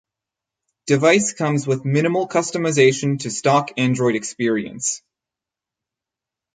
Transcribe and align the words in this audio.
Device 0.87 1.33
comes 1.33 1.67
with 1.67 1.85
minimal 1.85 2.27
customization 2.27 3.19
to 3.19 3.29
stock 3.29 3.69
Android 3.77 4.15
experience. 4.15 5.03